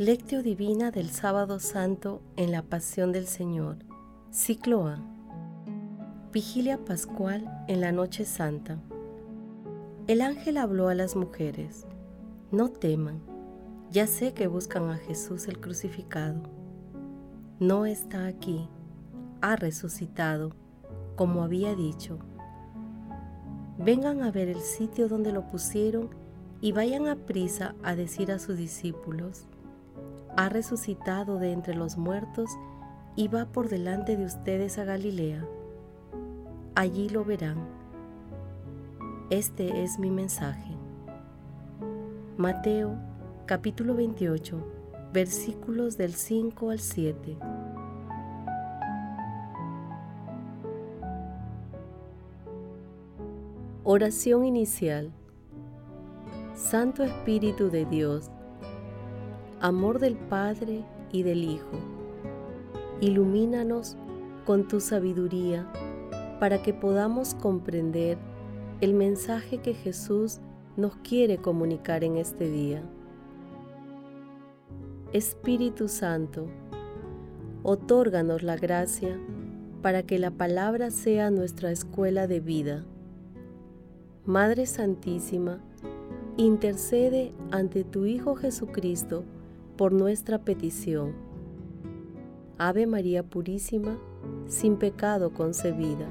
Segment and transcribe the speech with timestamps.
[0.00, 3.76] Lectio Divina del Sábado Santo en la Pasión del Señor.
[4.30, 4.98] Ciclo A.
[6.32, 8.78] Vigilia Pascual en la Noche Santa.
[10.06, 11.84] El ángel habló a las mujeres.
[12.50, 13.20] No teman,
[13.90, 16.44] ya sé que buscan a Jesús el crucificado.
[17.58, 18.70] No está aquí,
[19.42, 20.54] ha resucitado,
[21.14, 22.18] como había dicho.
[23.76, 26.08] Vengan a ver el sitio donde lo pusieron
[26.62, 29.46] y vayan a prisa a decir a sus discípulos
[30.36, 32.50] ha resucitado de entre los muertos
[33.16, 35.44] y va por delante de ustedes a Galilea.
[36.74, 37.58] Allí lo verán.
[39.30, 40.74] Este es mi mensaje.
[42.36, 42.96] Mateo
[43.46, 44.80] capítulo 28
[45.12, 47.36] versículos del 5 al 7.
[53.82, 55.10] Oración inicial.
[56.54, 58.30] Santo Espíritu de Dios,
[59.60, 61.78] amor del Padre y del Hijo.
[63.00, 63.96] Ilumínanos
[64.46, 65.70] con tu sabiduría
[66.40, 68.16] para que podamos comprender
[68.80, 70.40] el mensaje que Jesús
[70.76, 72.82] nos quiere comunicar en este día.
[75.12, 76.46] Espíritu Santo,
[77.62, 79.20] otórganos la gracia
[79.82, 82.86] para que la palabra sea nuestra escuela de vida.
[84.24, 85.60] Madre Santísima,
[86.38, 89.24] intercede ante tu Hijo Jesucristo
[89.80, 91.14] por nuestra petición.
[92.58, 93.96] Ave María Purísima,
[94.46, 96.06] sin pecado concebida.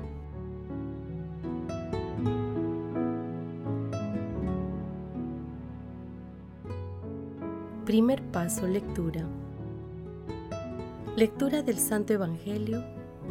[7.86, 9.24] Primer paso, lectura.
[11.16, 12.84] Lectura del Santo Evangelio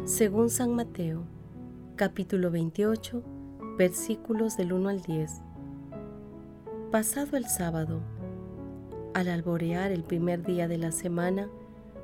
[0.05, 1.23] según San Mateo,
[1.97, 3.21] capítulo 28,
[3.77, 5.41] versículos del 1 al 10.
[6.91, 7.99] Pasado el sábado,
[9.13, 11.49] al alborear el primer día de la semana,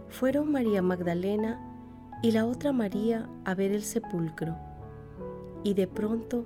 [0.09, 1.59] fueron María Magdalena
[2.21, 4.55] y la otra María a ver el sepulcro.
[5.63, 6.45] Y de pronto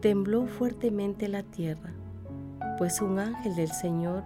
[0.00, 1.92] tembló fuertemente la tierra,
[2.78, 4.24] pues un ángel del Señor,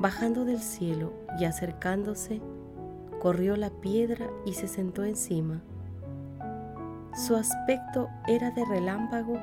[0.00, 2.40] bajando del cielo y acercándose,
[3.20, 5.62] corrió la piedra y se sentó encima.
[7.14, 9.38] Su aspecto era de relámpago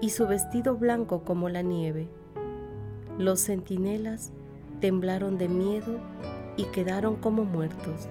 [0.00, 2.08] y su vestido blanco como la nieve.
[3.18, 4.32] Los centinelas
[4.82, 6.00] temblaron de miedo
[6.56, 8.08] y quedaron como muertos.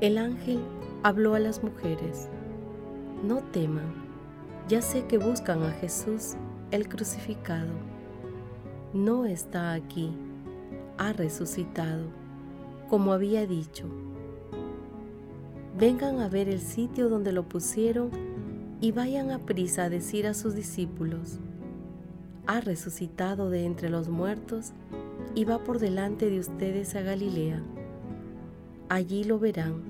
[0.00, 0.58] El ángel
[1.04, 2.28] habló a las mujeres,
[3.22, 3.94] no teman,
[4.68, 6.34] ya sé que buscan a Jesús
[6.72, 7.70] el crucificado.
[8.92, 10.10] No está aquí,
[10.98, 12.06] ha resucitado,
[12.90, 13.86] como había dicho.
[15.78, 18.10] Vengan a ver el sitio donde lo pusieron
[18.80, 21.38] y vayan a prisa a decir a sus discípulos,
[22.46, 24.72] ha resucitado de entre los muertos
[25.34, 27.62] y va por delante de ustedes a Galilea.
[28.88, 29.82] Allí lo verán.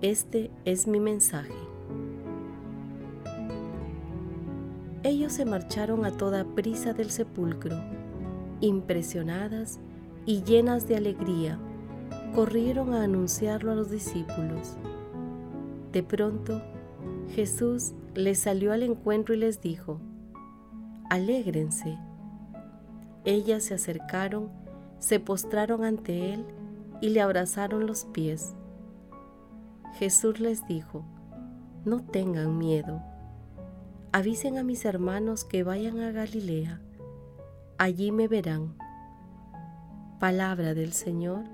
[0.00, 1.54] Este es mi mensaje.
[5.04, 7.76] Ellos se marcharon a toda prisa del sepulcro,
[8.60, 9.80] impresionadas
[10.26, 11.58] y llenas de alegría,
[12.34, 14.76] corrieron a anunciarlo a los discípulos.
[15.92, 16.62] De pronto,
[17.34, 20.00] Jesús les salió al encuentro y les dijo,
[21.12, 21.98] alégrense.
[23.26, 24.48] Ellas se acercaron,
[24.98, 26.46] se postraron ante él
[27.02, 28.54] y le abrazaron los pies.
[29.98, 31.04] Jesús les dijo,
[31.84, 33.02] no tengan miedo,
[34.10, 36.80] avisen a mis hermanos que vayan a Galilea,
[37.76, 38.74] allí me verán.
[40.18, 41.44] Palabra del Señor.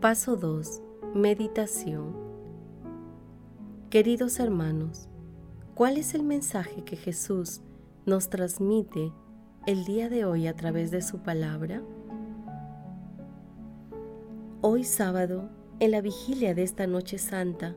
[0.00, 0.82] Paso 2.
[1.14, 2.27] Meditación.
[3.90, 5.08] Queridos hermanos,
[5.74, 7.62] ¿cuál es el mensaje que Jesús
[8.04, 9.14] nos transmite
[9.66, 11.80] el día de hoy a través de su palabra?
[14.60, 15.48] Hoy sábado,
[15.80, 17.76] en la vigilia de esta noche santa,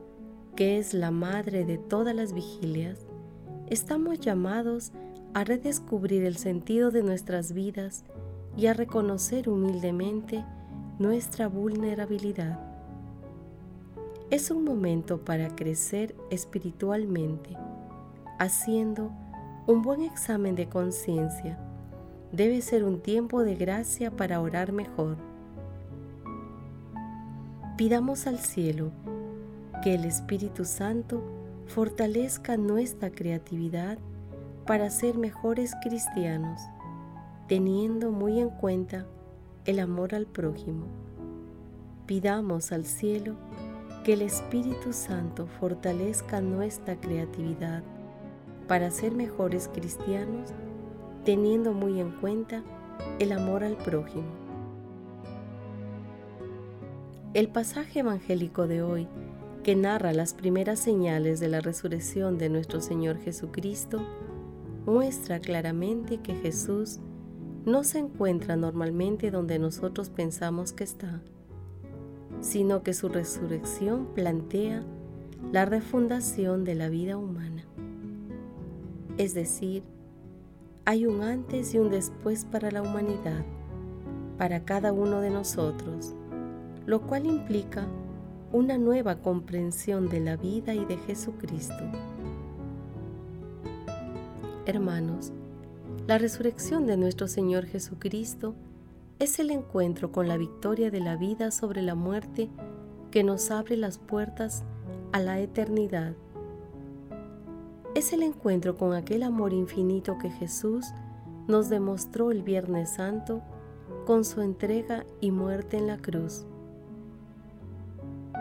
[0.54, 3.06] que es la madre de todas las vigilias,
[3.68, 4.92] estamos llamados
[5.32, 8.04] a redescubrir el sentido de nuestras vidas
[8.54, 10.44] y a reconocer humildemente
[10.98, 12.71] nuestra vulnerabilidad
[14.32, 17.50] es un momento para crecer espiritualmente,
[18.38, 19.12] haciendo
[19.66, 21.58] un buen examen de conciencia.
[22.32, 25.18] Debe ser un tiempo de gracia para orar mejor.
[27.76, 28.90] Pidamos al cielo
[29.82, 31.22] que el Espíritu Santo
[31.66, 33.98] fortalezca nuestra creatividad
[34.66, 36.58] para ser mejores cristianos,
[37.48, 39.04] teniendo muy en cuenta
[39.66, 40.86] el amor al prójimo.
[42.06, 43.36] Pidamos al cielo
[44.02, 47.82] que el Espíritu Santo fortalezca nuestra creatividad
[48.66, 50.50] para ser mejores cristianos,
[51.24, 52.64] teniendo muy en cuenta
[53.18, 54.26] el amor al prójimo.
[57.34, 59.08] El pasaje evangélico de hoy,
[59.62, 64.04] que narra las primeras señales de la resurrección de nuestro Señor Jesucristo,
[64.84, 66.98] muestra claramente que Jesús
[67.64, 71.22] no se encuentra normalmente donde nosotros pensamos que está,
[72.42, 74.82] sino que su resurrección plantea
[75.52, 77.64] la refundación de la vida humana.
[79.16, 79.84] Es decir,
[80.84, 83.44] hay un antes y un después para la humanidad,
[84.36, 86.14] para cada uno de nosotros,
[86.84, 87.86] lo cual implica
[88.52, 91.84] una nueva comprensión de la vida y de Jesucristo.
[94.66, 95.32] Hermanos,
[96.08, 98.56] la resurrección de nuestro Señor Jesucristo
[99.22, 102.50] es el encuentro con la victoria de la vida sobre la muerte
[103.12, 104.64] que nos abre las puertas
[105.12, 106.14] a la eternidad.
[107.94, 110.86] Es el encuentro con aquel amor infinito que Jesús
[111.46, 113.42] nos demostró el Viernes Santo
[114.06, 116.44] con su entrega y muerte en la cruz.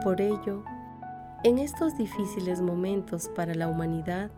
[0.03, 0.63] Por ello,
[1.43, 4.31] en estos difíciles momentos para la humanidad,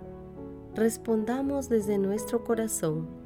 [0.75, 3.22] respondamos desde nuestro corazón.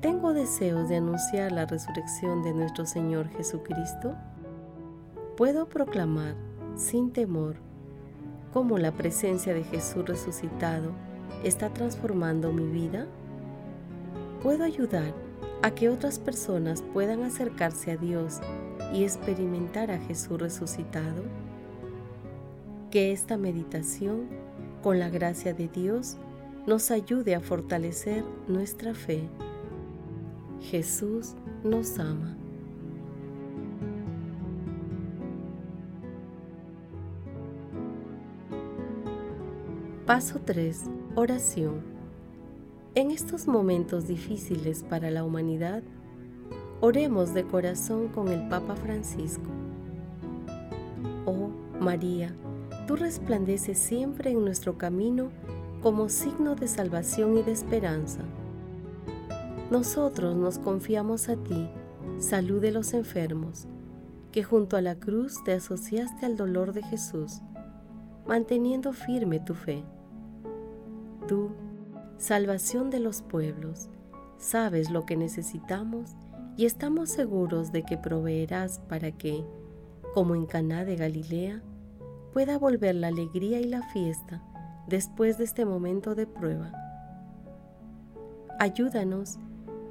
[0.00, 4.14] ¿Tengo deseos de anunciar la resurrección de nuestro Señor Jesucristo?
[5.36, 6.36] ¿Puedo proclamar
[6.74, 7.56] sin temor
[8.54, 10.92] cómo la presencia de Jesús resucitado
[11.44, 13.08] está transformando mi vida?
[14.42, 15.12] ¿Puedo ayudar
[15.60, 18.40] a que otras personas puedan acercarse a Dios
[18.94, 21.24] y experimentar a Jesús resucitado?
[22.90, 24.28] Que esta meditación,
[24.82, 26.16] con la gracia de Dios,
[26.66, 29.28] nos ayude a fortalecer nuestra fe.
[30.60, 31.34] Jesús
[31.64, 32.36] nos ama.
[40.06, 40.84] Paso 3.
[41.14, 41.82] Oración.
[42.94, 45.82] En estos momentos difíciles para la humanidad,
[46.80, 49.48] oremos de corazón con el Papa Francisco.
[51.26, 52.34] Oh María,
[52.86, 55.30] tú resplandeces siempre en nuestro camino
[55.80, 58.24] como signo de salvación y de esperanza.
[59.70, 61.70] Nosotros nos confiamos a ti,
[62.18, 63.68] salud de los enfermos,
[64.32, 67.40] que junto a la cruz te asociaste al dolor de Jesús,
[68.26, 69.84] manteniendo firme tu fe.
[71.28, 71.50] Tú,
[72.18, 73.88] salvación de los pueblos,
[74.38, 76.16] sabes lo que necesitamos
[76.56, 79.44] y estamos seguros de que proveerás para que,
[80.14, 81.62] como en Caná de Galilea,
[82.32, 84.42] pueda volver la alegría y la fiesta
[84.88, 86.72] después de este momento de prueba.
[88.58, 89.38] Ayúdanos,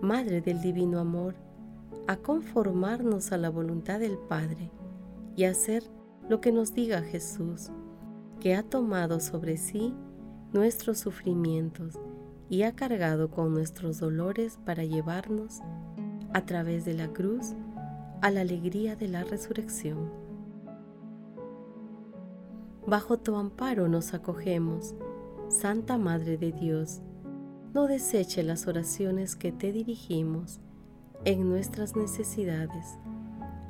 [0.01, 1.36] Madre del Divino Amor,
[2.07, 4.72] a conformarnos a la voluntad del Padre
[5.36, 5.84] y a hacer
[6.30, 7.69] lo que nos diga Jesús,
[8.40, 9.94] que ha tomado sobre sí
[10.54, 12.00] nuestros sufrimientos
[12.50, 15.60] y ha cargado con nuestros dolores para llevarnos
[16.34, 17.54] a través de la cruz
[18.22, 20.10] a la alegría de la resurrección.
[22.88, 24.96] Bajo tu amparo nos acogemos,
[25.50, 27.01] Santa Madre de Dios.
[27.71, 30.60] No deseche las oraciones que te dirigimos
[31.24, 32.98] en nuestras necesidades.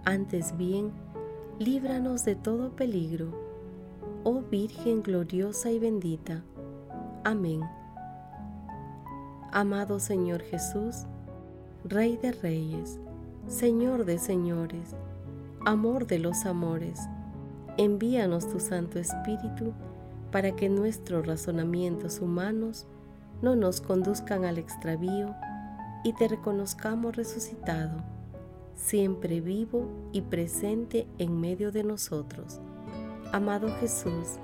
[0.05, 0.93] Antes bien,
[1.59, 3.33] líbranos de todo peligro,
[4.23, 6.45] oh Virgen gloriosa y bendita.
[7.25, 7.61] Amén.
[9.51, 11.05] Amado Señor Jesús,
[11.83, 12.99] Rey de Reyes,
[13.47, 14.95] Señor de Señores,
[15.65, 17.01] Amor de los Amores,
[17.75, 19.73] envíanos tu Santo Espíritu
[20.31, 22.87] para que nuestros razonamientos humanos
[23.41, 25.33] no nos conduzcan al extravío
[26.03, 28.03] y te reconozcamos resucitado,
[28.75, 32.59] siempre vivo y presente en medio de nosotros.
[33.31, 34.39] Amado Jesús,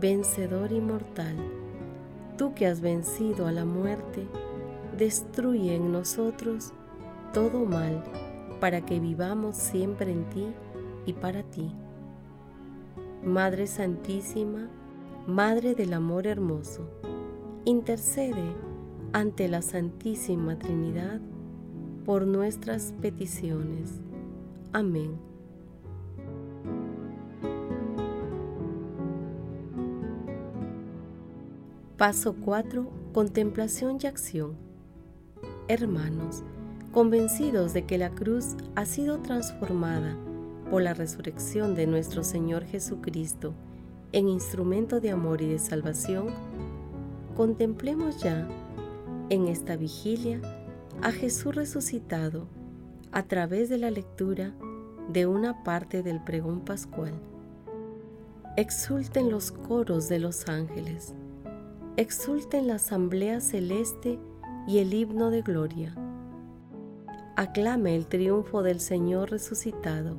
[0.00, 1.36] vencedor inmortal,
[2.36, 4.26] tú que has vencido a la muerte,
[4.96, 6.72] destruye en nosotros
[7.32, 8.02] todo mal
[8.60, 10.46] para que vivamos siempre en ti
[11.06, 11.72] y para ti.
[13.24, 14.68] Madre Santísima,
[15.26, 16.88] Madre del Amor Hermoso,
[17.68, 18.54] intercede
[19.12, 21.20] ante la Santísima Trinidad
[22.06, 24.00] por nuestras peticiones.
[24.72, 25.18] Amén.
[31.98, 32.90] Paso 4.
[33.12, 34.56] Contemplación y acción.
[35.68, 36.44] Hermanos,
[36.92, 40.16] convencidos de que la cruz ha sido transformada
[40.70, 43.52] por la resurrección de nuestro Señor Jesucristo
[44.12, 46.28] en instrumento de amor y de salvación,
[47.38, 48.48] contemplemos ya
[49.30, 50.40] en esta vigilia
[51.02, 52.48] a Jesús resucitado
[53.12, 54.56] a través de la lectura
[55.12, 57.12] de una parte del pregón pascual.
[58.56, 61.14] Exulten los coros de los ángeles,
[61.96, 64.18] exulten la asamblea celeste
[64.66, 65.94] y el himno de gloria.
[67.36, 70.16] Aclame el triunfo del Señor resucitado.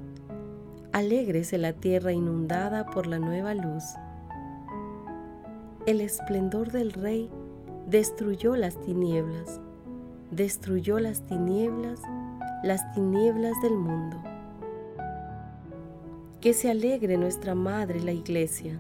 [0.94, 3.84] Alégrese la tierra inundada por la nueva luz.
[5.86, 7.30] El esplendor del Rey
[7.88, 9.62] destruyó las tinieblas,
[10.30, 12.02] destruyó las tinieblas,
[12.64, 14.18] las tinieblas del mundo.
[16.42, 18.80] Que se alegre nuestra Madre la Iglesia,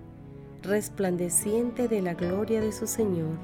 [0.61, 3.37] resplandeciente de la gloria de su Señor,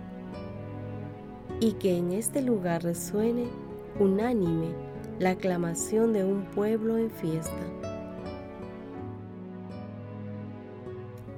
[1.62, 3.46] y que en este lugar resuene
[4.00, 4.68] unánime
[5.18, 7.64] la aclamación de un pueblo en fiesta.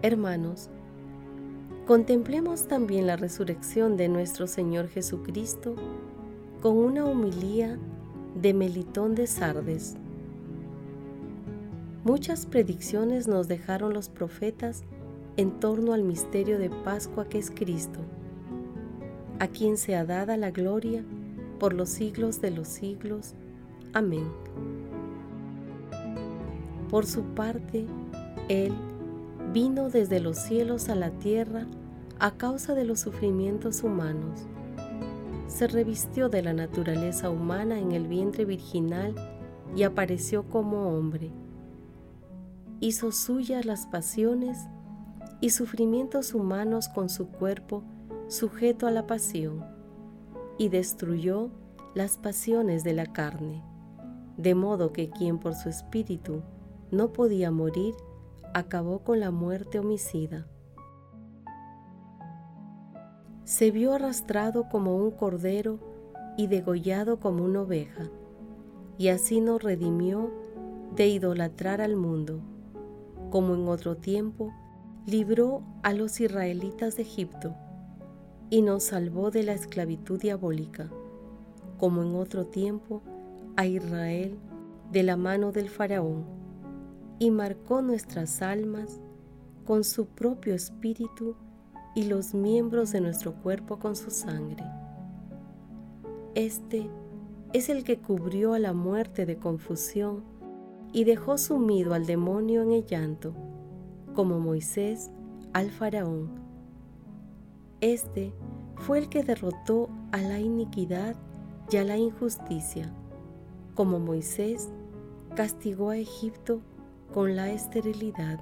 [0.02, 0.72] Hermanos,
[1.88, 5.74] contemplemos también la resurrección de nuestro Señor Jesucristo
[6.62, 7.80] con una humilía
[8.36, 9.96] de Melitón de Sardes.
[12.04, 14.84] Muchas predicciones nos dejaron los profetas
[15.38, 18.02] en torno al misterio de Pascua que es Cristo,
[19.40, 21.06] a quien sea dada la gloria
[21.58, 23.34] por los siglos de los siglos.
[23.94, 24.28] Amén.
[26.90, 27.86] Por su parte,
[28.50, 28.74] Él
[29.54, 31.66] vino desde los cielos a la tierra
[32.20, 34.42] a causa de los sufrimientos humanos.
[35.48, 39.16] Se revistió de la naturaleza humana en el vientre virginal
[39.76, 41.32] y apareció como hombre
[42.80, 44.68] hizo suyas las pasiones
[45.42, 47.84] y sufrimientos humanos con su cuerpo
[48.28, 49.66] sujeto a la pasión,
[50.58, 51.50] y destruyó
[51.96, 53.64] las pasiones de la carne,
[54.38, 56.42] de modo que quien por su espíritu
[56.92, 57.96] no podía morir,
[58.54, 60.48] acabó con la muerte homicida.
[63.48, 65.80] Se vio arrastrado como un cordero
[66.36, 68.10] y degollado como una oveja,
[68.98, 70.30] y así nos redimió
[70.98, 72.42] de idolatrar al mundo
[73.30, 74.52] como en otro tiempo,
[75.06, 77.56] libró a los israelitas de Egipto
[78.50, 80.90] y nos salvó de la esclavitud diabólica,
[81.78, 83.02] como en otro tiempo
[83.56, 84.38] a Israel
[84.92, 86.26] de la mano del faraón,
[87.18, 89.00] y marcó nuestras almas
[89.64, 91.38] con su propio espíritu
[91.98, 94.64] y los miembros de nuestro cuerpo con su sangre.
[96.36, 96.92] Este
[97.54, 100.24] es el que cubrió a la muerte de confusión
[100.94, 103.34] y dejó sumido al demonio en el llanto,
[104.14, 105.10] como Moisés
[105.54, 106.30] al faraón.
[107.82, 108.32] Este
[108.76, 111.16] fue el que derrotó a la iniquidad
[111.72, 112.94] y a la injusticia,
[113.74, 114.70] como Moisés
[115.36, 116.62] castigó a Egipto
[117.12, 118.40] con la esterilidad.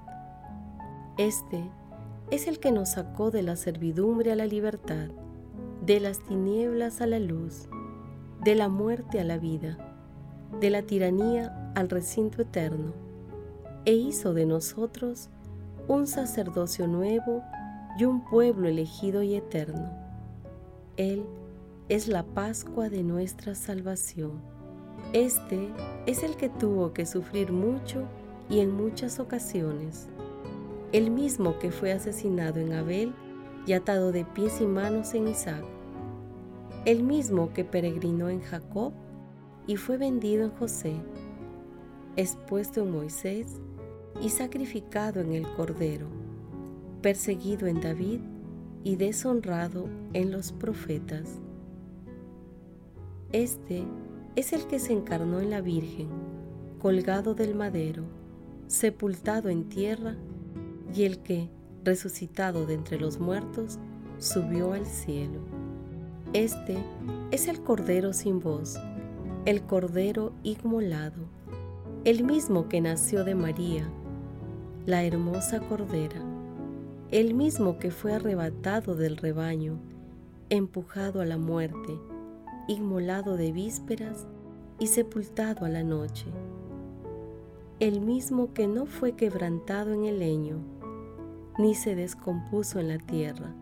[1.17, 1.63] Este
[2.31, 5.09] es el que nos sacó de la servidumbre a la libertad,
[5.85, 7.67] de las tinieblas a la luz,
[8.43, 9.77] de la muerte a la vida,
[10.59, 13.05] de la tiranía al recinto eterno
[13.85, 15.29] e hizo de nosotros
[15.87, 17.43] un sacerdocio nuevo
[17.97, 19.91] y un pueblo elegido y eterno.
[20.97, 21.25] Él
[21.87, 24.41] es la Pascua de nuestra salvación.
[25.13, 25.69] Este
[26.07, 28.03] es el que tuvo que sufrir mucho
[28.49, 30.07] y en muchas ocasiones.
[30.95, 33.13] El mismo que fue asesinado en Abel
[33.67, 35.65] y atado de pies y manos en Isaac.
[36.85, 38.93] El mismo que peregrinó en Jacob
[39.67, 40.95] y fue vendido en José
[42.15, 43.59] expuesto en Moisés
[44.21, 46.07] y sacrificado en el Cordero,
[47.01, 48.21] perseguido en David
[48.85, 51.41] y deshonrado en los profetas.
[53.33, 53.83] Este
[54.37, 56.07] es el que se encarnó en la Virgen,
[56.79, 58.05] colgado del madero,
[58.67, 60.15] sepultado en tierra,
[60.95, 61.49] y el que,
[61.83, 63.79] resucitado de entre los muertos,
[64.17, 65.41] subió al cielo.
[66.33, 66.77] Este
[67.31, 68.77] es el Cordero sin voz,
[69.45, 71.35] el Cordero inmolado
[72.05, 73.89] el mismo que nació de María,
[74.85, 76.21] la hermosa Cordera,
[77.09, 79.79] el mismo que fue arrebatado del rebaño,
[80.51, 81.99] empujado a la muerte,
[82.67, 84.27] inmolado de vísperas
[84.77, 86.27] y sepultado a la noche,
[87.79, 90.59] el mismo que no fue quebrantado en el leño,
[91.57, 93.53] ni se descompuso en la tierra,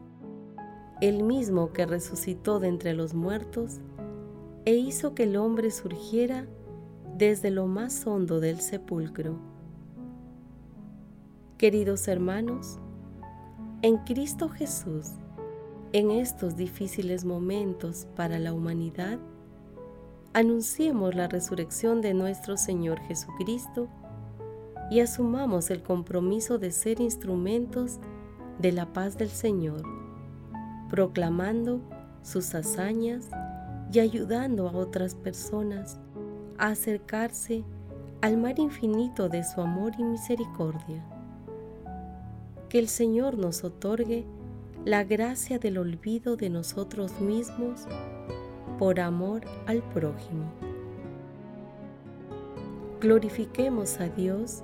[1.01, 3.81] el mismo que resucitó de entre los muertos
[4.65, 6.47] e hizo que el hombre surgiera
[7.17, 9.37] desde lo más hondo del sepulcro.
[11.57, 12.79] Queridos hermanos,
[13.81, 15.11] en Cristo Jesús,
[15.91, 19.19] en estos difíciles momentos para la humanidad,
[20.33, 23.87] anunciemos la resurrección de nuestro Señor Jesucristo
[24.93, 27.97] y asumamos el compromiso de ser instrumentos
[28.59, 29.81] de la paz del Señor,
[30.87, 31.81] proclamando
[32.21, 33.27] sus hazañas
[33.91, 35.99] y ayudando a otras personas
[36.59, 37.63] a acercarse
[38.21, 41.03] al mar infinito de su amor y misericordia.
[42.69, 44.27] Que el Señor nos otorgue
[44.85, 47.87] la gracia del olvido de nosotros mismos
[48.77, 50.53] por amor al prójimo.
[53.01, 54.63] Glorifiquemos a Dios